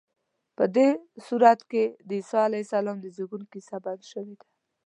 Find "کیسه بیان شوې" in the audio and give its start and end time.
3.51-4.35